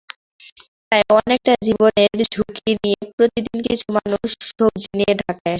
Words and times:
তাই 0.91 1.01
অনেকটা 1.17 1.53
জীবনের 1.65 2.17
ঝুঁকি 2.33 2.71
নিয়ে 2.83 3.01
প্রতিদিন 3.17 3.57
কিছু 3.67 3.87
মানুষ 3.97 4.27
সবজি 4.49 4.89
নিয়ে 4.93 5.13
ঢাকায় 5.15 5.39
আসেন। 5.39 5.49